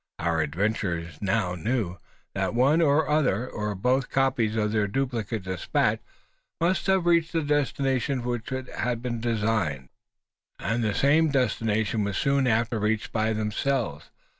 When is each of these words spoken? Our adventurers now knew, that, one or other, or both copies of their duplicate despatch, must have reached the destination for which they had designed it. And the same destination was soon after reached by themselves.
Our 0.17 0.41
adventurers 0.41 1.19
now 1.21 1.53
knew, 1.53 1.99
that, 2.33 2.55
one 2.55 2.81
or 2.81 3.07
other, 3.07 3.47
or 3.47 3.75
both 3.75 4.09
copies 4.09 4.55
of 4.55 4.71
their 4.71 4.87
duplicate 4.87 5.43
despatch, 5.43 5.99
must 6.59 6.87
have 6.87 7.05
reached 7.05 7.33
the 7.33 7.43
destination 7.43 8.23
for 8.23 8.29
which 8.29 8.49
they 8.49 8.63
had 8.75 9.03
designed 9.21 9.89
it. 9.89 9.91
And 10.63 10.83
the 10.83 10.95
same 10.95 11.29
destination 11.29 12.03
was 12.03 12.17
soon 12.17 12.47
after 12.47 12.79
reached 12.79 13.11
by 13.11 13.33
themselves. 13.33 14.09